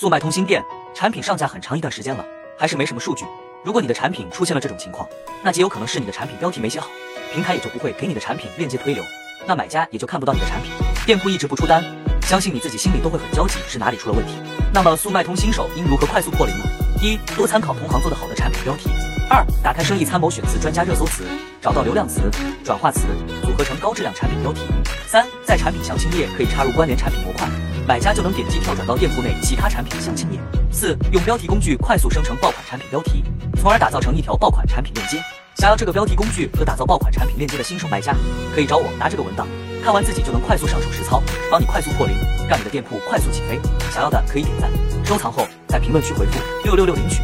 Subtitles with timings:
[0.00, 2.24] 速卖通新店产品上架很长一段时间了，
[2.58, 3.26] 还是没什么数据。
[3.62, 5.06] 如果你的产品出现了这种情况，
[5.42, 6.88] 那极有可能是你的产品标题没写好，
[7.34, 9.04] 平台也就不会给你的产品链接推流，
[9.46, 10.72] 那买家也就看不到你的产品，
[11.04, 11.84] 店铺一直不出单，
[12.22, 14.36] 相信你自己心里都会很焦急，是哪里出了问题？
[14.72, 16.64] 那么速卖通新手应如何快速破零呢？
[17.02, 18.88] 一、多参考同行做的好的产品标题；
[19.30, 21.22] 二、打开生意参谋选词专家热搜词，
[21.62, 22.22] 找到流量词、
[22.64, 23.02] 转化词，
[23.44, 24.62] 组合成高质量产品标题；
[25.06, 27.48] 三、在产品详情页可以插入关联产品模块。
[27.86, 30.40] 买家就能点击跳转到店铺内其他产品详情页。
[30.72, 33.22] 四、用标题工具快速生成爆款产品标题，
[33.56, 35.22] 从而打造成一条爆款产品链接。
[35.54, 38.12] 想要这个标题工具和打造爆款产品链接的新手卖家，
[38.52, 39.46] 可以找我拿这个文档，
[39.84, 42.16] 看完自己就能快速上手实操，帮你快速破零，
[42.48, 43.60] 让你的店铺快速起飞。
[43.92, 44.68] 想要的可以点赞、
[45.04, 47.22] 收藏后，在评论区回复六六六领取。